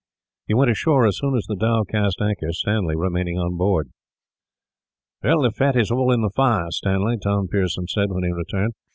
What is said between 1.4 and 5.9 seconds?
the dhow cast anchor, Stanley remaining on board. "The fat